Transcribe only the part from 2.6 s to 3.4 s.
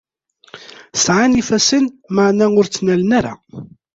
ttnalen ara.